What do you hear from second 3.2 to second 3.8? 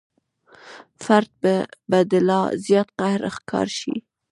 ښکار